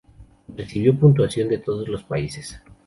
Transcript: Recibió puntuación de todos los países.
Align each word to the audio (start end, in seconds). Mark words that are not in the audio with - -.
Recibió 0.57 0.97
puntuación 0.99 1.47
de 1.49 1.59
todos 1.59 1.87
los 1.87 2.01
países. 2.03 2.59